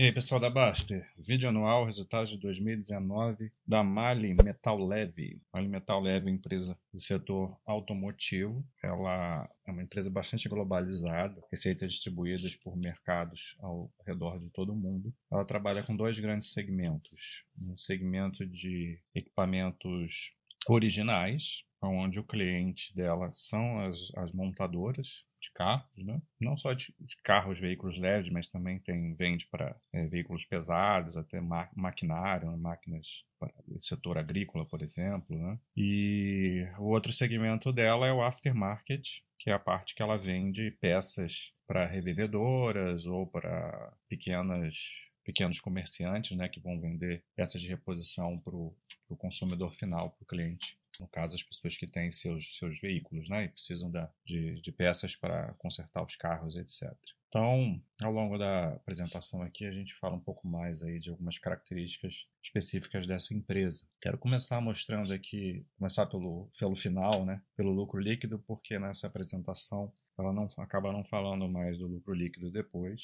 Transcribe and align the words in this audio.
E 0.00 0.04
aí, 0.04 0.12
pessoal 0.12 0.40
da 0.40 0.48
Baster, 0.48 1.06
vídeo 1.18 1.46
anual, 1.46 1.84
resultados 1.84 2.30
de 2.30 2.38
2019 2.38 3.52
da 3.66 3.84
Mali 3.84 4.32
Metal 4.32 4.78
Leve. 4.78 5.42
Mali 5.52 5.68
Metal 5.68 6.00
Leve 6.00 6.26
é 6.26 6.30
uma 6.30 6.36
empresa 6.38 6.74
do 6.90 6.98
setor 6.98 7.54
automotivo. 7.66 8.66
Ela 8.82 9.46
é 9.68 9.70
uma 9.70 9.82
empresa 9.82 10.08
bastante 10.08 10.48
globalizada, 10.48 11.38
receitas 11.50 11.92
distribuídas 11.92 12.56
por 12.56 12.78
mercados 12.78 13.54
ao 13.58 13.92
redor 14.06 14.40
de 14.40 14.48
todo 14.48 14.72
o 14.72 14.74
mundo. 14.74 15.12
Ela 15.30 15.44
trabalha 15.44 15.82
com 15.82 15.94
dois 15.94 16.18
grandes 16.18 16.50
segmentos. 16.50 17.44
Um 17.60 17.76
segmento 17.76 18.46
de 18.46 18.98
equipamentos 19.14 20.32
originais, 20.66 21.62
onde 21.88 22.20
o 22.20 22.24
cliente 22.24 22.94
dela 22.94 23.30
são 23.30 23.80
as, 23.80 24.12
as 24.16 24.32
montadoras, 24.32 25.24
de 25.40 25.50
carros, 25.52 25.88
né? 25.96 26.20
não 26.38 26.56
só 26.56 26.74
de, 26.74 26.94
de, 27.00 27.16
carros, 27.24 27.58
veículos 27.58 27.98
leves, 27.98 28.30
mas 28.30 28.46
também 28.46 28.78
tem 28.78 29.14
vende 29.14 29.46
para 29.46 29.74
é, 29.92 30.06
veículos 30.06 30.44
pesados, 30.44 31.16
até 31.16 31.40
ma 31.40 31.68
maquinário, 31.74 32.54
máquinas 32.58 33.24
do 33.66 33.80
setor 33.80 34.18
agrícola, 34.18 34.66
por 34.66 34.82
exemplo. 34.82 35.36
Né? 35.36 35.58
E 35.74 36.68
o 36.78 36.84
outro 36.84 37.12
segmento 37.12 37.72
dela 37.72 38.06
é 38.06 38.12
o 38.12 38.22
aftermarket, 38.22 39.22
que 39.38 39.48
é 39.48 39.54
a 39.54 39.58
parte 39.58 39.94
que 39.94 40.02
ela 40.02 40.18
vende 40.18 40.72
peças 40.72 41.54
para 41.66 41.86
revendedoras 41.86 43.06
ou 43.06 43.26
para 43.26 43.96
pequenas 44.08 45.08
pequenos 45.22 45.60
comerciantes, 45.60 46.36
né, 46.36 46.48
que 46.48 46.58
vão 46.58 46.80
vender 46.80 47.22
peças 47.36 47.60
de 47.60 47.68
reposição 47.68 48.38
para 48.38 48.56
o 48.56 49.16
consumidor 49.16 49.72
final, 49.74 50.10
para 50.10 50.24
o 50.24 50.26
cliente 50.26 50.79
no 51.00 51.08
caso 51.08 51.34
as 51.34 51.42
pessoas 51.42 51.76
que 51.76 51.86
têm 51.86 52.10
seus, 52.10 52.56
seus 52.58 52.78
veículos 52.78 53.28
né, 53.28 53.44
e 53.44 53.48
precisam 53.48 53.90
da, 53.90 54.08
de, 54.24 54.60
de 54.60 54.70
peças 54.70 55.16
para 55.16 55.54
consertar 55.54 56.04
os 56.04 56.14
carros, 56.14 56.56
etc. 56.56 56.92
Então, 57.30 57.80
ao 58.02 58.12
longo 58.12 58.36
da 58.36 58.74
apresentação 58.74 59.40
aqui, 59.40 59.64
a 59.64 59.70
gente 59.70 59.94
fala 59.94 60.16
um 60.16 60.20
pouco 60.20 60.48
mais 60.48 60.82
aí 60.82 60.98
de 60.98 61.10
algumas 61.10 61.38
características 61.38 62.26
específicas 62.42 63.06
dessa 63.06 63.32
empresa. 63.32 63.86
Quero 64.02 64.18
começar 64.18 64.60
mostrando 64.60 65.12
aqui, 65.12 65.64
começar 65.78 66.06
pelo, 66.06 66.50
pelo 66.58 66.74
final, 66.74 67.24
né, 67.24 67.40
pelo 67.56 67.70
lucro 67.70 68.00
líquido, 68.00 68.40
porque 68.40 68.80
nessa 68.80 69.06
apresentação 69.06 69.92
ela 70.20 70.32
não 70.32 70.48
acaba 70.58 70.92
não 70.92 71.04
falando 71.04 71.48
mais 71.48 71.78
do 71.78 71.86
lucro 71.86 72.14
líquido 72.14 72.50
depois 72.50 73.00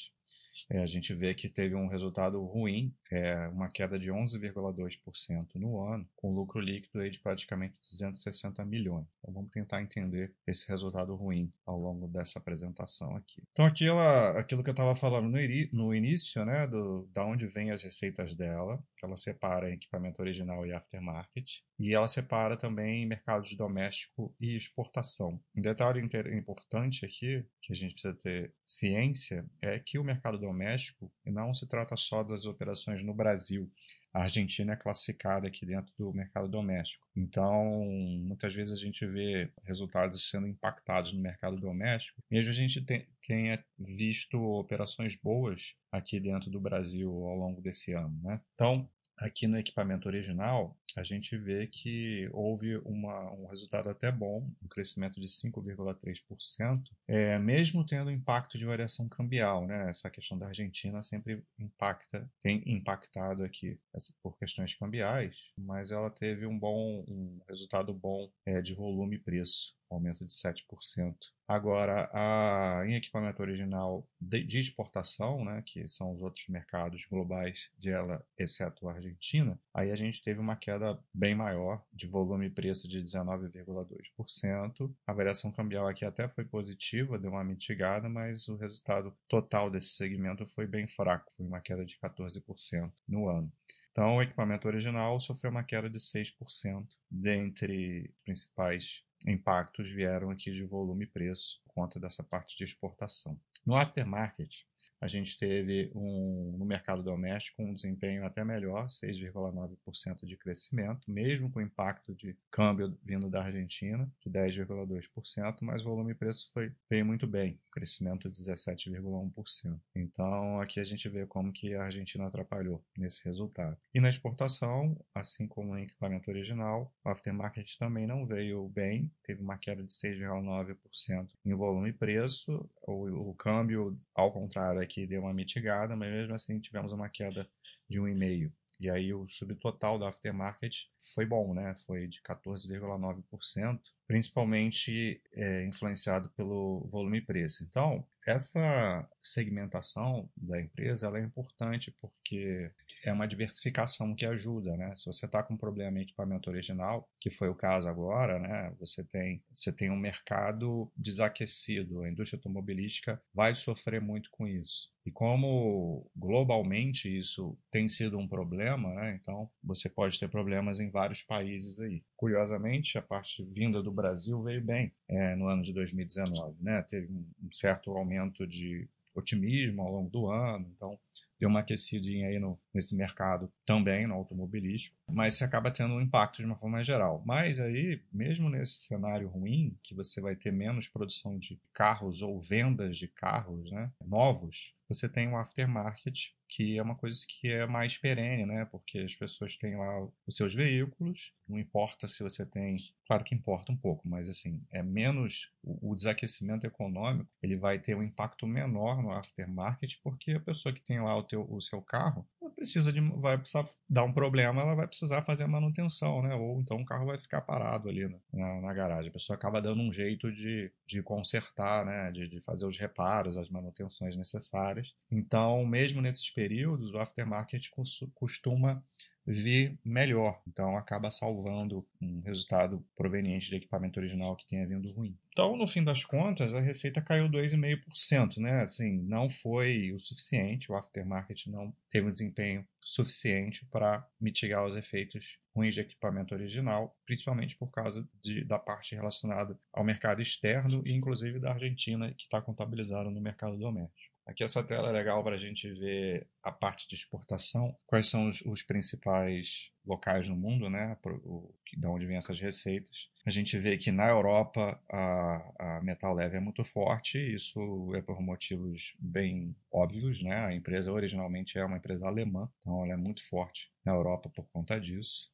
é, 0.69 0.79
a 0.79 0.85
gente 0.85 1.13
vê 1.13 1.33
que 1.33 1.49
teve 1.49 1.75
um 1.75 1.87
resultado 1.87 2.43
ruim, 2.43 2.93
é, 3.11 3.47
uma 3.49 3.69
queda 3.69 3.99
de 3.99 4.09
11,2% 4.09 5.55
no 5.55 5.81
ano, 5.81 6.07
com 6.15 6.33
lucro 6.33 6.59
líquido 6.59 6.99
aí 6.99 7.09
de 7.09 7.19
praticamente 7.19 7.75
260 7.81 8.63
milhões. 8.65 9.05
Então 9.19 9.33
vamos 9.33 9.51
tentar 9.51 9.81
entender 9.81 10.33
esse 10.45 10.67
resultado 10.67 11.15
ruim 11.15 11.51
ao 11.65 11.79
longo 11.79 12.07
dessa 12.07 12.39
apresentação 12.39 13.15
aqui. 13.15 13.43
Então 13.51 13.65
aquilo, 13.65 13.99
aquilo 13.99 14.63
que 14.63 14.69
eu 14.69 14.73
estava 14.73 14.95
falando 14.95 15.29
no, 15.29 15.37
no, 15.73 15.95
início, 15.95 16.43
né, 16.43 16.67
do, 16.67 17.07
da 17.13 17.25
onde 17.25 17.47
vêm 17.47 17.71
as 17.71 17.83
receitas 17.83 18.35
dela, 18.35 18.81
que 18.97 19.05
ela 19.05 19.15
separa 19.15 19.71
equipamento 19.71 20.21
original 20.21 20.65
e 20.65 20.73
aftermarket, 20.73 21.61
e 21.79 21.93
ela 21.93 22.07
separa 22.07 22.57
também 22.57 23.05
mercados 23.05 23.55
doméstico 23.55 24.35
e 24.41 24.55
exportação. 24.55 25.39
Um 25.55 25.61
detalhe 25.61 26.01
importante 26.35 27.05
aqui, 27.07 27.45
que 27.61 27.73
a 27.73 27.75
gente 27.75 27.93
precisa 27.93 28.13
ter 28.13 28.53
ciência, 28.65 29.45
é 29.61 29.79
que 29.79 29.97
o 29.97 30.03
mercado 30.03 30.37
doméstico 30.37 31.11
não 31.25 31.53
se 31.53 31.67
trata 31.67 31.95
só 31.97 32.23
das 32.23 32.45
operações 32.45 33.03
no 33.03 33.13
Brasil. 33.13 33.71
A 34.13 34.23
Argentina 34.23 34.73
é 34.73 34.75
classificada 34.75 35.47
aqui 35.47 35.65
dentro 35.65 35.93
do 35.97 36.13
mercado 36.13 36.47
doméstico. 36.47 37.07
Então, 37.15 37.85
muitas 38.21 38.53
vezes 38.53 38.77
a 38.77 38.81
gente 38.81 39.05
vê 39.05 39.51
resultados 39.63 40.29
sendo 40.29 40.47
impactados 40.47 41.13
no 41.13 41.21
mercado 41.21 41.57
doméstico, 41.57 42.21
mesmo 42.29 42.51
a 42.51 42.55
gente 42.55 42.83
tenha 43.25 43.63
visto 43.77 44.37
operações 44.39 45.15
boas 45.15 45.75
aqui 45.91 46.19
dentro 46.19 46.49
do 46.49 46.59
Brasil 46.59 47.09
ao 47.09 47.35
longo 47.35 47.61
desse 47.61 47.93
ano. 47.93 48.19
Né? 48.23 48.41
Então, 48.53 48.89
aqui 49.17 49.47
no 49.47 49.57
equipamento 49.57 50.07
original, 50.07 50.77
a 50.97 51.03
gente 51.03 51.37
vê 51.37 51.67
que 51.67 52.27
houve 52.33 52.77
uma, 52.77 53.31
um 53.31 53.45
resultado 53.45 53.87
até 53.87 54.11
bom, 54.11 54.49
um 54.63 54.67
crescimento 54.67 55.21
de 55.21 55.27
5,3%, 55.27 56.83
é, 57.07 57.37
mesmo 57.37 57.85
tendo 57.85 58.09
impacto 58.09 58.57
de 58.57 58.65
variação 58.65 59.07
cambial. 59.07 59.67
Né? 59.67 59.87
Essa 59.87 60.09
questão 60.09 60.35
da 60.35 60.47
Argentina 60.47 61.03
sempre 61.03 61.43
impacta, 61.59 62.27
tem 62.41 62.63
impactado 62.65 63.43
aqui 63.43 63.79
por 64.23 64.35
questões 64.39 64.73
cambiais, 64.73 65.37
mas 65.55 65.91
ela 65.91 66.09
teve 66.09 66.47
um 66.47 66.57
bom 66.57 67.05
um 67.07 67.39
resultado 67.47 67.93
bom 67.93 68.31
é, 68.43 68.59
de 68.59 68.73
volume 68.73 69.17
e 69.17 69.19
preço 69.19 69.76
aumento 69.89 70.25
de 70.25 70.31
7%. 70.31 71.15
Agora, 71.47 72.09
a, 72.13 72.85
em 72.85 72.95
equipamento 72.95 73.41
original 73.41 74.05
de, 74.19 74.43
de, 74.43 74.59
exportação, 74.59 75.45
né, 75.45 75.63
que 75.65 75.87
são 75.87 76.13
os 76.13 76.21
outros 76.21 76.45
mercados 76.49 77.05
globais 77.05 77.69
de 77.77 77.89
ela, 77.89 78.21
exceto 78.37 78.89
a 78.89 78.93
Argentina, 78.93 79.57
aí 79.73 79.89
a 79.89 79.95
gente 79.95 80.21
teve 80.21 80.41
uma 80.41 80.57
queda 80.57 80.99
bem 81.13 81.33
maior 81.33 81.81
de 81.93 82.05
volume 82.05 82.47
e 82.47 82.49
preço 82.49 82.85
de 82.85 83.01
19,2%. 83.01 84.93
A 85.05 85.13
variação 85.13 85.49
cambial 85.49 85.87
aqui 85.87 86.03
até 86.03 86.27
foi 86.27 86.43
positiva, 86.43 87.17
deu 87.17 87.31
uma 87.31 87.45
mitigada, 87.45 88.09
mas 88.09 88.49
o 88.49 88.57
resultado 88.57 89.15
total 89.29 89.69
desse 89.71 89.95
segmento 89.95 90.45
foi 90.47 90.67
bem 90.67 90.85
fraco, 90.85 91.31
foi 91.37 91.45
uma 91.45 91.61
queda 91.61 91.85
de 91.85 91.97
14% 91.97 92.91
no 93.07 93.29
ano. 93.29 93.49
Então, 93.97 94.17
o 94.17 94.21
equipamento 94.21 94.67
original 94.67 95.19
sofreu 95.19 95.49
uma 95.49 95.63
queda 95.63 95.89
de 95.89 95.97
6%, 95.97 96.87
dentre 97.09 98.13
principais 98.23 99.01
impactos 99.25 99.91
vieram 99.91 100.29
aqui 100.29 100.51
de 100.51 100.63
volume 100.63 101.05
e 101.05 101.07
preço, 101.07 101.59
por 101.63 101.73
conta 101.73 101.99
dessa 101.99 102.21
parte 102.21 102.55
de 102.55 102.63
exportação. 102.63 103.41
No 103.65 103.75
aftermarket, 103.75 104.67
a 104.99 105.07
gente 105.07 105.37
teve 105.37 105.91
um, 105.95 106.55
no 106.57 106.65
mercado 106.65 107.03
doméstico 107.03 107.61
um 107.61 107.73
desempenho 107.73 108.25
até 108.25 108.43
melhor, 108.43 108.87
6,9% 108.87 110.25
de 110.25 110.37
crescimento, 110.37 111.09
mesmo 111.09 111.51
com 111.51 111.59
o 111.59 111.61
impacto 111.61 112.13
de 112.15 112.35
câmbio 112.51 112.97
vindo 113.03 113.29
da 113.29 113.43
Argentina, 113.43 114.09
de 114.21 114.29
10,2%, 114.29 115.57
mas 115.61 115.81
o 115.81 115.85
volume 115.85 116.11
e 116.11 116.15
preço 116.15 116.49
foi, 116.53 116.71
veio 116.89 117.05
muito 117.05 117.27
bem, 117.27 117.59
crescimento 117.71 118.29
de 118.29 118.41
17,1%. 118.41 119.79
Então 119.95 120.59
aqui 120.59 120.79
a 120.79 120.83
gente 120.83 121.07
vê 121.09 121.25
como 121.25 121.51
que 121.51 121.73
a 121.75 121.83
Argentina 121.83 122.27
atrapalhou 122.27 122.83
nesse 122.97 123.23
resultado. 123.25 123.77
E 123.93 123.99
na 123.99 124.09
exportação, 124.09 124.99
assim 125.13 125.47
como 125.47 125.73
no 125.73 125.79
equipamento 125.79 126.29
original, 126.29 126.93
o 127.03 127.09
aftermarket 127.09 127.77
também 127.77 128.07
não 128.07 128.25
veio 128.25 128.67
bem, 128.69 129.11
teve 129.23 129.41
uma 129.41 129.57
queda 129.57 129.83
de 129.83 129.93
6,9% 129.93 131.29
em 131.45 131.53
volume 131.53 131.89
e 131.89 131.93
preço, 131.93 132.69
o, 132.81 133.29
o 133.29 133.33
câmbio, 133.35 133.99
ao 134.15 134.31
contrário, 134.31 134.76
aqui 134.79 135.05
deu 135.05 135.21
uma 135.21 135.33
mitigada, 135.33 135.95
mas 135.95 136.11
mesmo 136.11 136.33
assim 136.33 136.59
tivemos 136.59 136.91
uma 136.91 137.09
queda 137.09 137.47
de 137.89 137.99
1,5%. 137.99 138.51
E 138.79 138.89
aí 138.91 139.11
o 139.11 139.27
subtotal 139.27 139.97
da 139.97 140.09
aftermarket 140.09 140.85
foi 141.15 141.25
bom, 141.25 141.53
né? 141.53 141.75
Foi 141.87 142.07
de 142.07 142.21
14,9%, 142.21 143.79
principalmente 144.07 145.19
é, 145.33 145.65
influenciado 145.65 146.29
pelo 146.31 146.87
volume 146.91 147.17
e 147.17 147.25
preço. 147.25 147.63
Então, 147.63 148.05
essa 148.25 149.09
segmentação 149.21 150.29
da 150.37 150.61
empresa 150.61 151.09
é 151.17 151.21
importante 151.21 151.91
porque 151.99 152.71
é 153.03 153.11
uma 153.11 153.27
diversificação 153.27 154.15
que 154.15 154.25
ajuda, 154.25 154.75
né? 154.75 154.95
Se 154.95 155.05
você 155.05 155.25
está 155.25 155.43
com 155.43 155.53
um 155.53 155.57
problema 155.57 155.99
em 155.99 156.03
equipamento 156.03 156.49
original, 156.49 157.07
que 157.19 157.29
foi 157.29 157.49
o 157.49 157.55
caso 157.55 157.87
agora, 157.87 158.39
né? 158.39 158.73
Você 158.79 159.03
tem, 159.03 159.41
você 159.55 159.71
tem 159.71 159.89
um 159.89 159.97
mercado 159.97 160.91
desaquecido, 160.95 162.01
a 162.01 162.09
indústria 162.09 162.37
automobilística 162.37 163.21
vai 163.33 163.55
sofrer 163.55 164.01
muito 164.01 164.29
com 164.31 164.47
isso. 164.47 164.89
E 165.05 165.11
como 165.11 166.09
globalmente 166.15 167.07
isso 167.07 167.57
tem 167.71 167.87
sido 167.87 168.17
um 168.17 168.27
problema, 168.27 168.93
né? 168.93 169.17
Então 169.21 169.49
você 169.63 169.89
pode 169.89 170.19
ter 170.19 170.29
problemas 170.29 170.79
em 170.79 170.89
vários 170.89 171.23
países 171.23 171.79
aí. 171.79 172.03
Curiosamente, 172.15 172.97
a 172.97 173.01
parte 173.01 173.43
vinda 173.43 173.81
do 173.81 173.91
Brasil 173.91 174.41
veio 174.43 174.61
bem 174.61 174.91
é, 175.07 175.35
no 175.35 175.47
ano 175.47 175.61
de 175.61 175.71
2019, 175.71 176.57
né? 176.61 176.81
Teve 176.83 177.07
um 177.11 177.51
certo 177.51 177.91
aumento 177.91 178.45
de 178.45 178.87
otimismo 179.15 179.81
ao 179.81 179.91
longo 179.91 180.09
do 180.09 180.29
ano, 180.29 180.69
então 180.75 180.99
deu 181.39 181.49
uma 181.49 181.59
aquecidinha 181.59 182.27
aí 182.27 182.39
no, 182.39 182.59
nesse 182.73 182.95
mercado 182.95 183.51
também, 183.65 184.07
no 184.07 184.15
automobilístico, 184.15 184.95
mas 185.09 185.35
você 185.35 185.43
acaba 185.43 185.71
tendo 185.71 185.93
um 185.93 186.01
impacto 186.01 186.37
de 186.37 186.45
uma 186.45 186.55
forma 186.55 186.83
geral. 186.83 187.23
Mas 187.25 187.59
aí, 187.59 188.01
mesmo 188.11 188.49
nesse 188.49 188.85
cenário 188.85 189.27
ruim, 189.27 189.77
que 189.83 189.93
você 189.93 190.19
vai 190.19 190.35
ter 190.35 190.51
menos 190.51 190.87
produção 190.87 191.37
de 191.37 191.59
carros 191.73 192.21
ou 192.21 192.39
vendas 192.41 192.97
de 192.97 193.07
carros 193.07 193.71
né, 193.71 193.91
novos, 194.05 194.73
você 194.87 195.07
tem 195.07 195.27
um 195.27 195.37
aftermarket 195.37 196.31
que 196.49 196.77
é 196.77 196.81
uma 196.81 196.95
coisa 196.95 197.25
que 197.27 197.49
é 197.49 197.65
mais 197.65 197.97
perene, 197.97 198.45
né? 198.45 198.65
Porque 198.65 198.99
as 198.99 199.15
pessoas 199.15 199.57
têm 199.57 199.75
lá 199.75 200.07
os 200.25 200.35
seus 200.35 200.53
veículos, 200.53 201.33
não 201.47 201.59
importa 201.59 202.07
se 202.07 202.23
você 202.23 202.45
tem, 202.45 202.77
claro 203.05 203.23
que 203.23 203.35
importa 203.35 203.71
um 203.71 203.77
pouco, 203.77 204.07
mas 204.07 204.27
assim, 204.27 204.61
é 204.71 204.81
menos 204.81 205.49
o, 205.63 205.95
desaquecimento 205.95 206.65
econômico, 206.65 207.29
ele 207.41 207.55
vai 207.55 207.79
ter 207.79 207.95
um 207.95 208.03
impacto 208.03 208.45
menor 208.47 209.01
no 209.01 209.11
aftermarket, 209.11 209.97
porque 210.03 210.33
a 210.33 210.39
pessoa 210.39 210.73
que 210.73 210.81
tem 210.81 210.99
lá 210.99 211.15
o, 211.15 211.23
teu, 211.23 211.45
o 211.49 211.61
seu 211.61 211.81
carro 211.81 212.27
precisa 212.57 212.91
de, 212.91 212.99
vai 212.99 213.37
precisar 213.37 213.69
dar 213.87 214.03
um 214.03 214.11
problema, 214.11 214.61
ela 214.61 214.73
vai 214.73 214.87
precisar 214.87 215.21
fazer 215.21 215.43
a 215.43 215.47
manutenção, 215.47 216.23
né? 216.23 216.33
Ou 216.33 216.59
então 216.59 216.77
o 216.77 216.85
carro 216.85 217.05
vai 217.05 217.19
ficar 217.19 217.41
parado 217.41 217.87
ali 217.87 218.07
na, 218.33 218.61
na 218.61 218.73
garagem. 218.73 219.09
A 219.09 219.13
pessoa 219.13 219.37
acaba 219.37 219.61
dando 219.61 219.81
um 219.81 219.93
jeito 219.93 220.31
de, 220.31 220.71
de 220.85 221.03
consertar, 221.03 221.85
né? 221.85 222.11
De, 222.11 222.27
de 222.27 222.41
fazer 222.41 222.65
os 222.65 222.77
reparos, 222.77 223.37
as 223.37 223.49
manutenções 223.49 224.17
necessárias. 224.17 224.93
Então, 225.11 225.63
mesmo 225.65 226.01
nesses 226.01 226.29
períodos, 226.31 226.91
o 226.91 226.97
aftermarket 226.97 227.69
costuma 228.15 228.83
vir 229.27 229.77
melhor. 229.83 230.41
Então 230.47 230.77
acaba 230.77 231.11
salvando 231.11 231.85
um 232.01 232.21
resultado 232.21 232.83
proveniente 232.95 233.49
do 233.49 233.57
equipamento 233.57 233.99
original 233.99 234.35
que 234.37 234.47
tenha 234.47 234.65
vindo 234.65 234.91
ruim. 234.91 235.17
Então, 235.31 235.55
no 235.55 235.67
fim 235.67 235.83
das 235.83 236.03
contas, 236.03 236.55
a 236.55 236.59
receita 236.59 236.99
caiu 236.99 237.29
2,5%, 237.29 238.37
né? 238.37 238.63
Assim, 238.63 239.03
não 239.03 239.29
foi 239.29 239.91
o 239.91 239.99
suficiente, 239.99 240.71
o 240.71 240.75
aftermarket 240.75 241.45
não 241.47 241.71
teve 241.91 242.07
um 242.07 242.11
desempenho 242.11 242.65
suficiente 242.81 243.63
para 243.65 244.07
mitigar 244.19 244.65
os 244.65 244.75
efeitos 244.75 245.37
ruins 245.55 245.75
de 245.75 245.81
equipamento 245.81 246.33
original, 246.33 246.97
principalmente 247.05 247.55
por 247.55 247.69
causa 247.69 248.07
de, 248.23 248.43
da 248.45 248.57
parte 248.57 248.95
relacionada 248.95 249.59
ao 249.71 249.83
mercado 249.83 250.21
externo 250.21 250.81
e 250.85 250.91
inclusive 250.91 251.39
da 251.39 251.51
Argentina, 251.51 252.11
que 252.13 252.23
está 252.23 252.41
contabilizado 252.41 253.11
no 253.11 253.21
mercado 253.21 253.57
doméstico. 253.57 254.16
Aqui 254.27 254.43
essa 254.43 254.61
tela 254.61 254.89
é 254.89 254.91
legal 254.91 255.23
para 255.23 255.35
a 255.35 255.39
gente 255.39 255.71
ver 255.71 256.27
a 256.43 256.51
parte 256.51 256.85
de 256.89 256.95
exportação, 256.95 257.73
quais 257.85 258.07
são 258.07 258.27
os, 258.27 258.41
os 258.41 258.61
principais 258.61 259.71
locais 259.85 260.27
no 260.27 260.35
mundo, 260.35 260.69
né, 260.69 260.97
o, 261.05 261.55
de 261.73 261.87
onde 261.87 262.05
vêm 262.05 262.17
essas 262.17 262.37
receitas. 262.37 263.09
A 263.25 263.29
gente 263.29 263.57
vê 263.57 263.77
que 263.77 263.89
na 263.89 264.09
Europa 264.09 264.77
a, 264.91 265.77
a 265.77 265.81
metal 265.81 266.13
leve 266.13 266.35
é 266.35 266.41
muito 266.41 266.65
forte, 266.65 267.17
isso 267.17 267.93
é 267.95 268.01
por 268.01 268.21
motivos 268.21 268.97
bem 268.99 269.55
óbvios, 269.71 270.21
né? 270.21 270.45
A 270.45 270.53
empresa 270.53 270.91
originalmente 270.91 271.57
é 271.57 271.63
uma 271.63 271.77
empresa 271.77 272.05
alemã, 272.05 272.49
então 272.59 272.83
ela 272.83 272.93
é 272.93 272.97
muito 272.97 273.25
forte 273.29 273.71
na 273.85 273.93
Europa 273.93 274.29
por 274.29 274.45
conta 274.51 274.77
disso. 274.77 275.29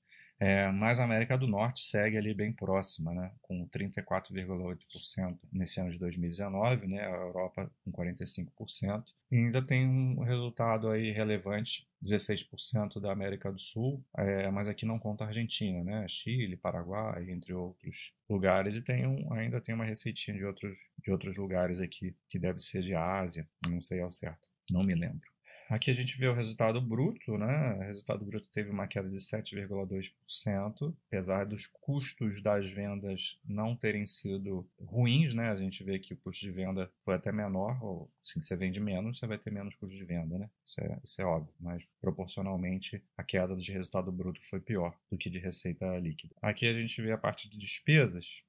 É, 0.46 0.70
mas 0.74 1.00
a 1.00 1.06
América 1.06 1.38
do 1.38 1.48
Norte 1.48 1.86
segue 1.86 2.18
ali 2.18 2.34
bem 2.34 2.52
próxima, 2.52 3.14
né, 3.14 3.32
com 3.42 3.66
34,8% 3.70 5.40
nesse 5.54 5.80
ano 5.80 5.90
de 5.90 5.98
2019, 5.98 6.86
né, 6.86 7.06
a 7.06 7.12
Europa 7.12 7.72
com 7.82 7.94
45%. 7.94 9.06
E 9.32 9.38
ainda 9.38 9.62
tem 9.62 9.88
um 9.88 10.20
resultado 10.20 10.90
aí 10.90 11.12
relevante, 11.12 11.88
16% 12.04 13.00
da 13.00 13.14
América 13.14 13.50
do 13.54 13.58
Sul, 13.58 14.04
é, 14.18 14.52
mas 14.52 14.68
aqui 14.68 14.86
não 14.86 15.00
conta 15.00 15.24
a 15.24 15.28
Argentina, 15.28 15.82
né, 15.82 16.06
Chile, 16.10 16.58
Paraguai, 16.58 17.32
entre 17.32 17.54
outros 17.54 18.12
lugares, 18.30 18.76
e 18.76 18.82
tem 18.82 19.08
um, 19.08 19.32
ainda 19.32 19.62
tem 19.62 19.74
uma 19.74 19.86
receitinha 19.86 20.36
de 20.36 20.44
outros, 20.44 20.78
de 21.02 21.10
outros 21.10 21.38
lugares 21.38 21.80
aqui, 21.80 22.14
que 22.28 22.38
deve 22.38 22.60
ser 22.60 22.82
de 22.82 22.94
Ásia, 22.94 23.48
não 23.66 23.82
sei 23.82 24.02
ao 24.02 24.12
certo, 24.12 24.50
não 24.70 24.84
me 24.84 24.94
lembro. 24.94 25.33
Aqui 25.70 25.90
a 25.90 25.94
gente 25.94 26.18
vê 26.18 26.28
o 26.28 26.34
resultado 26.34 26.80
bruto, 26.82 27.38
né? 27.38 27.74
O 27.76 27.80
resultado 27.80 28.26
bruto 28.26 28.50
teve 28.50 28.70
uma 28.70 28.88
queda 28.88 29.10
de 29.10 29.18
7,2%, 29.18 30.96
apesar 31.08 31.46
dos 31.46 31.66
custos 31.68 32.42
das 32.42 32.70
vendas 32.72 33.40
não 33.46 33.76
terem 33.76 34.06
sido 34.06 34.68
ruins, 34.80 35.34
né? 35.34 35.50
A 35.50 35.56
gente 35.56 35.84
vê 35.84 36.00
que 36.00 36.14
o 36.14 36.18
custo 36.18 36.42
de 36.42 36.52
venda 36.52 36.92
foi 37.04 37.16
até 37.16 37.32
menor, 37.32 37.84
ou 37.84 38.12
se 38.24 38.42
você 38.42 38.56
vende 38.56 38.80
menos, 38.80 39.20
você 39.20 39.28
vai 39.28 39.38
ter 39.38 39.52
menos 39.52 39.76
custo 39.76 39.96
de 39.96 40.06
venda, 40.06 40.38
né? 40.38 40.50
Isso 40.66 40.82
é, 40.82 41.00
isso 41.04 41.22
é 41.22 41.26
óbvio, 41.26 41.54
mas 41.60 41.84
proporcionalmente 42.02 43.04
a 43.18 43.24
queda 43.24 43.56
de 43.56 43.72
resultado 43.72 44.12
bruto 44.12 44.42
foi 44.42 44.60
pior 44.60 44.96
do 45.10 45.18
que 45.18 45.30
de 45.30 45.40
receita 45.40 45.98
líquida. 45.98 46.36
Aqui 46.42 46.68
a 46.68 46.74
gente 46.74 47.02
vê 47.02 47.12
a 47.12 47.18
parte 47.18 47.50
de 47.50 47.58
despesas. 47.58 48.44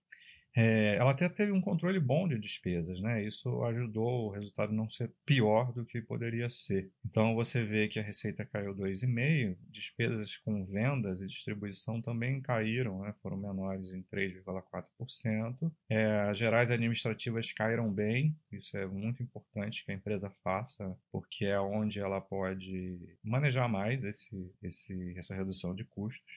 É, 0.57 0.95
ela 0.95 1.11
até 1.11 1.29
teve 1.29 1.51
um 1.51 1.61
controle 1.61 1.99
bom 1.99 2.29
de 2.29 2.39
despesas, 2.39 3.01
né? 3.01 3.25
Isso 3.25 3.63
ajudou 3.65 4.29
o 4.29 4.31
resultado 4.31 4.73
não 4.73 4.89
ser 4.89 5.13
pior 5.27 5.73
do 5.73 5.85
que 5.85 6.01
poderia 6.01 6.49
ser. 6.49 6.93
Então 7.05 7.35
você 7.35 7.65
vê 7.65 7.89
que 7.89 7.99
a 7.99 8.03
receita 8.03 8.45
caiu 8.45 8.75
2,5%, 8.75 9.57
despesas 9.69 10.37
com 10.39 10.65
vendas 10.65 11.21
e 11.21 11.27
distribuição 11.27 12.01
também 12.01 12.41
caíram, 12.41 13.01
né? 13.03 13.13
foram 13.21 13.37
menores 13.37 13.93
em 13.93 14.03
3,4%. 14.03 15.73
É, 15.89 16.21
as 16.29 16.39
gerais 16.39 16.71
administrativas 16.71 17.53
caíram 17.53 17.93
bem, 17.93 18.37
isso 18.53 18.77
é 18.77 18.87
muito 18.87 19.23
importante 19.23 19.85
que 19.85 19.91
a 19.91 19.95
empresa 19.95 20.31
faça, 20.43 20.97
porque 21.11 21.47
é 21.47 21.59
onde 21.61 21.99
ela 21.99 22.21
pode 22.21 22.99
manejar 23.23 23.69
mais 23.69 24.05
esse, 24.05 24.53
esse, 24.63 25.15
essa 25.19 25.35
redução 25.35 25.75
de 25.75 25.85
custos. 25.85 26.33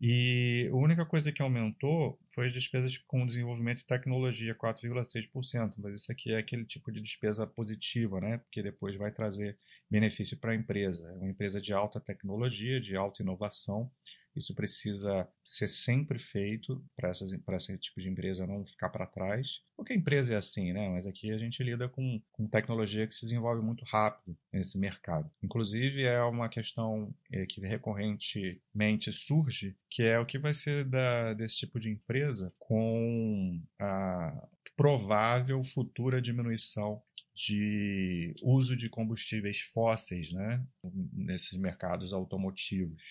E 0.00 0.68
a 0.70 0.76
única 0.76 1.06
coisa 1.06 1.32
que 1.32 1.42
aumentou 1.42 2.18
foi 2.34 2.46
as 2.48 2.52
despesas 2.52 2.98
com 3.06 3.26
desenvolvimento 3.26 3.80
e 3.80 3.86
tecnologia, 3.86 4.54
4,6%. 4.54 5.74
Mas 5.78 6.00
isso 6.00 6.12
aqui 6.12 6.32
é 6.32 6.38
aquele 6.38 6.64
tipo 6.64 6.92
de 6.92 7.00
despesa 7.00 7.46
positiva, 7.46 8.20
né? 8.20 8.38
Porque 8.38 8.62
depois 8.62 8.96
vai 8.96 9.10
trazer 9.10 9.58
benefício 9.90 10.36
para 10.38 10.52
a 10.52 10.54
empresa. 10.54 11.08
É 11.08 11.12
uma 11.12 11.30
empresa 11.30 11.60
de 11.60 11.72
alta 11.72 12.00
tecnologia, 12.00 12.80
de 12.80 12.96
alta 12.96 13.22
inovação, 13.22 13.90
isso 14.36 14.54
precisa 14.54 15.28
ser 15.44 15.68
sempre 15.68 16.18
feito 16.18 16.84
para 16.96 17.10
esse 17.10 17.78
tipo 17.78 18.00
de 18.00 18.08
empresa 18.08 18.46
não 18.46 18.66
ficar 18.66 18.90
para 18.90 19.06
trás. 19.06 19.60
Porque 19.76 19.92
a 19.92 19.96
empresa 19.96 20.34
é 20.34 20.36
assim, 20.36 20.72
né? 20.72 20.88
Mas 20.88 21.06
aqui 21.06 21.30
a 21.30 21.38
gente 21.38 21.62
lida 21.62 21.88
com, 21.88 22.20
com 22.32 22.48
tecnologia 22.48 23.06
que 23.06 23.14
se 23.14 23.26
desenvolve 23.26 23.62
muito 23.62 23.84
rápido 23.84 24.36
nesse 24.52 24.78
mercado. 24.78 25.30
Inclusive, 25.42 26.02
é 26.02 26.22
uma 26.22 26.48
questão 26.48 27.14
é, 27.32 27.46
que 27.46 27.60
recorrentemente 27.60 29.12
surge, 29.12 29.76
que 29.90 30.02
é 30.02 30.18
o 30.18 30.26
que 30.26 30.38
vai 30.38 30.54
ser 30.54 30.84
da, 30.84 31.34
desse 31.34 31.56
tipo 31.56 31.78
de 31.78 31.90
empresa 31.90 32.52
com 32.58 33.62
a 33.78 34.48
provável 34.76 35.62
futura 35.64 36.20
diminuição 36.20 37.02
de 37.36 38.34
uso 38.42 38.74
de 38.74 38.88
combustíveis 38.88 39.60
fósseis 39.60 40.32
né, 40.32 40.64
nesses 41.12 41.58
mercados 41.58 42.12
automotivos. 42.12 43.02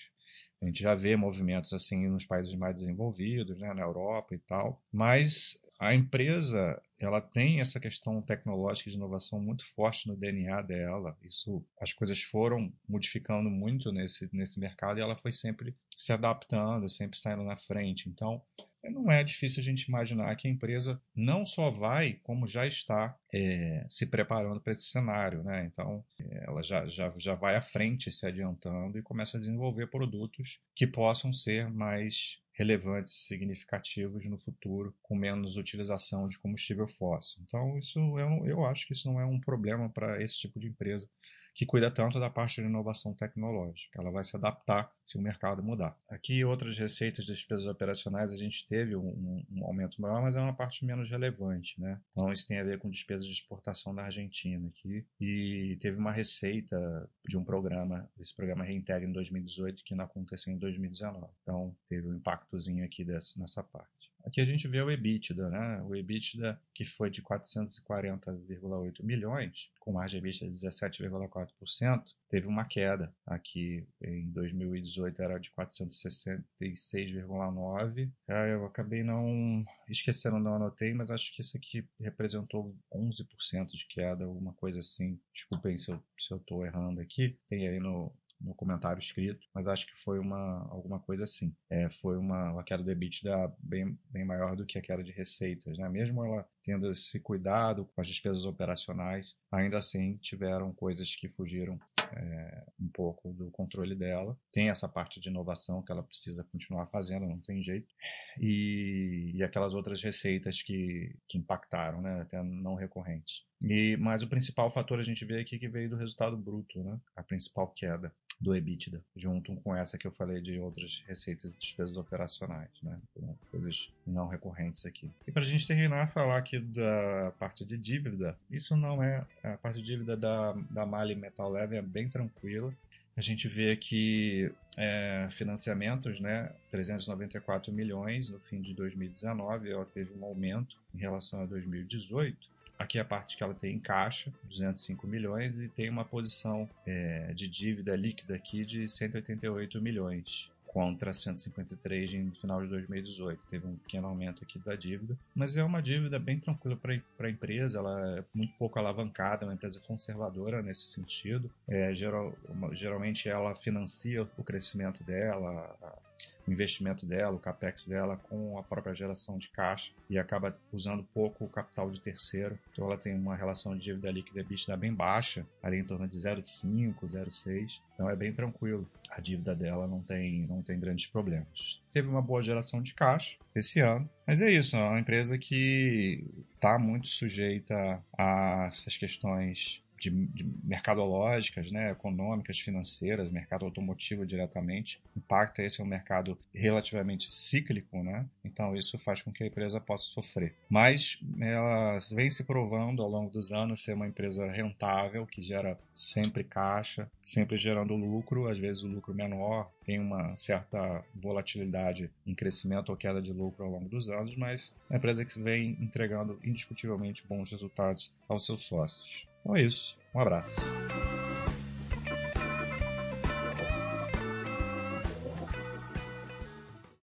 A 0.61 0.65
gente 0.65 0.81
já 0.81 0.95
vê 0.95 1.15
movimentos 1.15 1.73
assim 1.73 2.07
nos 2.07 2.25
países 2.25 2.53
mais 2.55 2.75
desenvolvidos, 2.75 3.59
né, 3.59 3.73
na 3.73 3.81
Europa 3.81 4.33
e 4.33 4.39
tal, 4.39 4.81
mas 4.91 5.61
a 5.77 5.93
empresa 5.93 6.81
ela 6.97 7.19
tem 7.19 7.59
essa 7.59 7.79
questão 7.79 8.21
tecnológica 8.21 8.89
de 8.89 8.95
inovação 8.95 9.39
muito 9.39 9.65
forte 9.73 10.07
no 10.07 10.15
DNA 10.15 10.61
dela. 10.61 11.15
Isso, 11.21 11.63
as 11.79 11.91
coisas 11.91 12.21
foram 12.21 12.71
modificando 12.87 13.49
muito 13.49 13.91
nesse 13.91 14.29
nesse 14.33 14.59
mercado 14.59 14.97
e 14.97 15.01
ela 15.01 15.17
foi 15.17 15.31
sempre 15.31 15.75
se 15.95 16.13
adaptando, 16.13 16.87
sempre 16.89 17.19
saindo 17.19 17.43
na 17.43 17.57
frente. 17.57 18.07
Então, 18.07 18.41
não 18.89 19.11
é 19.11 19.23
difícil 19.23 19.61
a 19.61 19.63
gente 19.63 19.83
imaginar 19.83 20.35
que 20.35 20.47
a 20.47 20.51
empresa 20.51 21.01
não 21.15 21.45
só 21.45 21.69
vai, 21.69 22.19
como 22.23 22.47
já 22.47 22.65
está 22.65 23.17
é, 23.33 23.85
se 23.89 24.05
preparando 24.05 24.61
para 24.61 24.71
esse 24.71 24.85
cenário. 24.85 25.43
Né? 25.43 25.65
Então, 25.65 26.03
ela 26.41 26.61
já, 26.63 26.85
já, 26.87 27.13
já 27.17 27.35
vai 27.35 27.55
à 27.55 27.61
frente, 27.61 28.11
se 28.11 28.25
adiantando 28.25 28.97
e 28.97 29.03
começa 29.03 29.37
a 29.37 29.39
desenvolver 29.39 29.87
produtos 29.87 30.59
que 30.75 30.87
possam 30.87 31.33
ser 31.33 31.69
mais 31.69 32.39
relevantes, 32.53 33.27
significativos 33.27 34.25
no 34.25 34.37
futuro, 34.37 34.95
com 35.01 35.15
menos 35.15 35.57
utilização 35.57 36.27
de 36.27 36.39
combustível 36.39 36.87
fóssil. 36.87 37.41
Então, 37.43 37.77
isso 37.77 37.99
eu, 38.17 38.45
eu 38.45 38.65
acho 38.65 38.87
que 38.87 38.93
isso 38.93 39.11
não 39.11 39.19
é 39.19 39.25
um 39.25 39.39
problema 39.39 39.89
para 39.89 40.21
esse 40.21 40.39
tipo 40.39 40.59
de 40.59 40.67
empresa 40.67 41.09
que 41.55 41.65
cuida 41.65 41.89
tanto 41.89 42.19
da 42.19 42.29
parte 42.29 42.61
de 42.61 42.67
inovação 42.67 43.13
tecnológica. 43.13 43.99
Ela 43.99 44.11
vai 44.11 44.25
se 44.25 44.35
adaptar 44.35 44.91
se 45.05 45.17
o 45.17 45.21
mercado 45.21 45.63
mudar. 45.63 45.97
Aqui, 46.09 46.43
outras 46.43 46.77
receitas 46.77 47.25
de 47.25 47.33
despesas 47.33 47.65
operacionais, 47.65 48.33
a 48.33 48.35
gente 48.35 48.67
teve 48.67 48.93
um, 48.93 49.45
um, 49.49 49.63
aumento 49.63 50.01
maior, 50.01 50.21
mas 50.21 50.35
é 50.35 50.41
uma 50.41 50.53
parte 50.53 50.85
menos 50.85 51.09
relevante. 51.09 51.79
Né? 51.79 51.99
Então, 52.11 52.31
isso 52.33 52.45
tem 52.45 52.59
a 52.59 52.63
ver 52.63 52.77
com 52.79 52.89
despesas 52.89 53.25
de 53.25 53.31
exportação 53.31 53.95
da 53.95 54.03
Argentina 54.03 54.67
aqui. 54.67 55.05
E 55.19 55.77
teve 55.79 55.97
uma 55.97 56.11
receita 56.11 57.09
de 57.25 57.37
um 57.37 57.43
programa, 57.43 58.09
esse 58.19 58.35
programa 58.35 58.65
Reintegra 58.65 59.07
em 59.07 59.13
2018, 59.13 59.81
que 59.85 59.95
não 59.95 60.03
aconteceu 60.03 60.51
em 60.51 60.57
2019. 60.57 61.25
Então, 61.41 61.73
teve 61.87 62.05
um 62.05 62.15
impactozinho 62.15 62.83
aqui 62.83 63.05
dessa, 63.05 63.39
nessa 63.39 63.63
parte. 63.63 64.11
Aqui 64.25 64.41
a 64.41 64.45
gente 64.45 64.67
vê 64.67 64.81
o 64.81 64.89
EBITDA, 64.89 65.47
né? 65.49 65.79
O 65.83 65.95
EBITDA 65.95 66.59
que 66.73 66.83
foi 66.83 67.11
de 67.11 67.21
440,8 67.21 69.03
milhões, 69.03 69.69
com 69.79 69.93
margem 69.93 70.17
EBITDA 70.17 70.49
de 70.49 70.57
17,4%, 70.57 72.03
teve 72.27 72.47
uma 72.47 72.65
queda. 72.65 73.13
Aqui 73.25 73.87
em 74.01 74.29
2018 74.31 75.21
era 75.21 75.37
de 75.37 75.51
466,9. 75.51 78.11
Ah, 78.27 78.47
eu 78.47 78.65
acabei 78.65 79.03
não 79.03 79.63
esquecendo, 79.87 80.39
não 80.39 80.55
anotei, 80.55 80.91
mas 80.93 81.11
acho 81.11 81.31
que 81.35 81.41
isso 81.41 81.55
aqui 81.55 81.87
representou 81.99 82.75
11% 82.91 83.67
de 83.67 83.85
queda, 83.87 84.25
alguma 84.25 84.53
coisa 84.53 84.79
assim. 84.79 85.19
Desculpem 85.33 85.77
se 85.77 85.91
eu 85.91 86.03
estou 86.37 86.65
errando 86.65 86.99
aqui. 86.99 87.37
Tem 87.47 87.67
aí 87.67 87.79
no, 87.79 88.11
no 88.45 88.53
comentário 88.53 88.99
escrito, 88.99 89.47
mas 89.53 89.67
acho 89.67 89.87
que 89.87 89.97
foi 89.97 90.19
uma 90.19 90.67
alguma 90.69 90.99
coisa 90.99 91.23
assim. 91.23 91.53
É, 91.69 91.89
foi 91.89 92.17
uma, 92.17 92.51
uma 92.51 92.63
queda 92.63 92.83
do 92.83 92.91
EBITDA 92.91 93.53
bem, 93.59 93.97
bem 94.09 94.23
maior 94.23 94.55
do 94.55 94.65
que 94.65 94.77
a 94.77 94.81
queda 94.81 95.03
de 95.03 95.11
receitas. 95.11 95.77
Né? 95.77 95.89
Mesmo 95.89 96.23
ela 96.23 96.47
tendo 96.63 96.91
esse 96.91 97.19
cuidado 97.19 97.85
com 97.85 98.01
as 98.01 98.07
despesas 98.07 98.45
operacionais, 98.45 99.35
ainda 99.51 99.77
assim 99.77 100.17
tiveram 100.17 100.73
coisas 100.73 101.15
que 101.15 101.27
fugiram 101.29 101.79
é, 101.97 102.63
um 102.79 102.87
pouco 102.87 103.33
do 103.33 103.49
controle 103.51 103.95
dela. 103.95 104.37
Tem 104.51 104.69
essa 104.69 104.87
parte 104.87 105.19
de 105.19 105.29
inovação 105.29 105.81
que 105.81 105.91
ela 105.91 106.03
precisa 106.03 106.43
continuar 106.43 106.87
fazendo, 106.87 107.25
não 107.25 107.39
tem 107.39 107.63
jeito. 107.63 107.93
E, 108.39 109.31
e 109.33 109.43
aquelas 109.43 109.73
outras 109.73 110.01
receitas 110.01 110.61
que, 110.61 111.15
que 111.27 111.37
impactaram, 111.37 112.01
né? 112.01 112.21
até 112.21 112.41
não 112.43 112.75
recorrentes. 112.75 113.43
E, 113.61 113.97
mas 113.97 114.21
o 114.21 114.27
principal 114.27 114.71
fator 114.71 114.99
a 114.99 115.03
gente 115.03 115.25
vê 115.25 115.39
aqui 115.39 115.57
que 115.57 115.67
veio 115.67 115.89
do 115.89 115.95
resultado 115.95 116.37
bruto, 116.37 116.83
né? 116.83 116.99
A 117.15 117.23
principal 117.23 117.67
queda 117.71 118.13
do 118.39 118.55
EBITDA, 118.55 119.01
junto 119.15 119.55
com 119.57 119.75
essa 119.75 119.97
que 119.97 120.05
eu 120.05 120.11
falei 120.11 120.41
de 120.41 120.59
outras 120.59 121.03
receitas 121.07 121.53
e 121.53 121.57
despesas 121.57 121.95
operacionais, 121.95 122.69
né? 122.83 122.99
Então, 123.11 123.37
coisas 123.49 123.89
não 124.05 124.27
recorrentes 124.27 124.85
aqui. 124.85 125.09
E 125.25 125.31
para 125.31 125.41
a 125.41 125.45
gente 125.45 125.65
terminar, 125.65 126.11
falar 126.11 126.37
aqui 126.37 126.59
da 126.59 127.33
parte 127.39 127.65
de 127.65 127.77
dívida. 127.77 128.37
Isso 128.51 128.75
não 128.75 129.01
é 129.01 129.25
a 129.43 129.57
parte 129.57 129.79
de 129.79 129.85
dívida 129.85 130.17
da, 130.17 130.53
da 130.69 130.85
Mali 130.85 131.15
Metal 131.15 131.49
Leve 131.49 131.77
é 131.77 131.81
bem 131.81 132.09
tranquila. 132.09 132.73
A 133.17 133.21
gente 133.21 133.47
vê 133.47 133.71
aqui 133.71 134.51
é, 134.77 135.27
financiamentos, 135.31 136.19
né, 136.19 136.51
394 136.69 137.71
milhões 137.71 138.29
no 138.29 138.39
fim 138.41 138.61
de 138.61 138.73
2019, 138.73 139.71
ela 139.71 139.85
teve 139.85 140.13
um 140.19 140.25
aumento 140.25 140.75
em 140.93 140.97
relação 140.97 141.41
a 141.41 141.45
2018. 141.45 142.54
Aqui 142.77 142.97
é 142.97 143.01
a 143.01 143.05
parte 143.05 143.37
que 143.37 143.43
ela 143.43 143.53
tem 143.53 143.75
em 143.75 143.79
caixa, 143.79 144.31
205 144.43 145.07
milhões, 145.07 145.59
e 145.59 145.67
tem 145.69 145.89
uma 145.89 146.05
posição 146.05 146.69
é, 146.85 147.31
de 147.33 147.47
dívida 147.47 147.95
líquida 147.95 148.35
aqui 148.35 148.65
de 148.65 148.87
188 148.87 149.81
milhões 149.81 150.49
contra 150.75 151.13
153 151.13 152.25
no 152.25 152.35
final 152.35 152.61
de 152.61 152.67
2018. 152.67 153.39
Teve 153.49 153.65
um 153.65 153.77
pequeno 153.77 154.07
aumento 154.07 154.43
aqui 154.43 154.59
da 154.59 154.75
dívida, 154.75 155.17
mas 155.33 155.55
é 155.55 155.63
uma 155.63 155.81
dívida 155.81 156.19
bem 156.19 156.37
tranquila 156.37 156.75
para 156.75 157.27
a 157.27 157.29
empresa, 157.29 157.79
ela 157.79 158.17
é 158.17 158.23
muito 158.33 158.53
pouco 158.57 158.77
alavancada, 158.77 159.45
é 159.45 159.47
uma 159.47 159.53
empresa 159.53 159.79
conservadora 159.87 160.61
nesse 160.61 160.87
sentido. 160.87 161.49
É, 161.65 161.93
geral, 161.93 162.37
geralmente 162.73 163.29
ela 163.29 163.55
financia 163.55 164.27
o 164.37 164.43
crescimento 164.43 165.01
dela, 165.01 165.73
o 165.81 166.14
investimento 166.47 167.05
dela, 167.05 167.35
o 167.35 167.39
capex 167.39 167.87
dela 167.87 168.17
com 168.17 168.57
a 168.57 168.63
própria 168.63 168.93
geração 168.93 169.37
de 169.37 169.49
caixa 169.49 169.91
e 170.09 170.17
acaba 170.17 170.57
usando 170.71 171.03
pouco 171.13 171.45
o 171.45 171.49
capital 171.49 171.89
de 171.89 171.99
terceiro. 171.99 172.57
Então 172.71 172.85
ela 172.85 172.97
tem 172.97 173.15
uma 173.15 173.35
relação 173.35 173.75
de 173.75 173.83
dívida 173.83 174.11
líquida 174.11 174.41
EBITDA 174.41 174.77
bem 174.77 174.93
baixa, 174.93 175.45
ali 175.61 175.77
em 175.77 175.83
torno 175.83 176.07
de 176.07 176.17
0,5, 176.17 176.95
0,6. 177.03 177.81
Então 177.93 178.09
é 178.09 178.15
bem 178.15 178.33
tranquilo. 178.33 178.87
A 179.09 179.19
dívida 179.19 179.55
dela 179.55 179.87
não 179.87 180.01
tem, 180.01 180.45
não 180.47 180.61
tem 180.61 180.79
grandes 180.79 181.07
problemas. 181.07 181.81
Teve 181.93 182.07
uma 182.07 182.21
boa 182.21 182.43
geração 182.43 182.81
de 182.81 182.93
caixa 182.93 183.37
esse 183.55 183.79
ano, 183.79 184.09
mas 184.27 184.41
é 184.41 184.51
isso, 184.51 184.75
é 184.75 184.83
uma 184.83 184.99
empresa 184.99 185.37
que 185.37 186.25
está 186.55 186.77
muito 186.77 187.07
sujeita 187.07 188.03
a 188.17 188.67
essas 188.69 188.97
questões 188.97 189.81
de, 190.09 190.27
de 190.27 190.43
mercadológicas, 190.63 191.71
né, 191.71 191.91
econômicas, 191.91 192.59
financeiras, 192.59 193.29
mercado 193.29 193.65
automotivo 193.65 194.25
diretamente, 194.25 195.01
impacta 195.15 195.63
esse 195.63 195.81
é 195.81 195.83
um 195.83 195.87
mercado 195.87 196.37
relativamente 196.53 197.31
cíclico, 197.31 198.03
né? 198.03 198.25
Então 198.43 198.75
isso 198.75 198.97
faz 198.97 199.21
com 199.21 199.31
que 199.31 199.43
a 199.43 199.47
empresa 199.47 199.79
possa 199.79 200.05
sofrer. 200.05 200.53
Mas 200.69 201.19
ela 201.39 201.97
vem 202.11 202.29
se 202.29 202.43
provando 202.43 203.01
ao 203.01 203.09
longo 203.09 203.31
dos 203.31 203.51
anos 203.51 203.81
ser 203.81 203.93
uma 203.93 204.07
empresa 204.07 204.49
rentável 204.49 205.25
que 205.25 205.41
gera 205.41 205.77
sempre 205.93 206.43
caixa, 206.43 207.09
sempre 207.23 207.57
gerando 207.57 207.95
lucro, 207.95 208.47
às 208.47 208.57
vezes 208.57 208.83
o 208.83 208.87
lucro 208.87 209.13
menor, 209.13 209.71
tem 209.85 209.99
uma 209.99 210.35
certa 210.35 211.03
volatilidade 211.13 212.09
em 212.25 212.33
crescimento 212.33 212.89
ou 212.89 212.97
queda 212.97 213.21
de 213.21 213.31
lucro 213.31 213.63
ao 213.63 213.71
longo 213.71 213.87
dos 213.87 214.09
anos, 214.09 214.35
mas 214.35 214.73
é 214.89 214.93
uma 214.93 214.97
empresa 214.97 215.25
que 215.25 215.39
vem 215.39 215.77
entregando 215.79 216.39
indiscutivelmente 216.43 217.23
bons 217.27 217.51
resultados 217.51 218.11
aos 218.27 218.45
seus 218.45 218.63
sócios. 218.63 219.27
Então 219.45 219.55
é 219.55 219.61
isso. 219.61 219.95
Um 220.13 220.19
abraço. 220.19 220.59